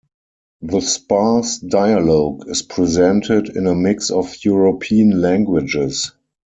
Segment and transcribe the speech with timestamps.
[0.63, 6.11] The sparse dialog is presented in a mix of European languages.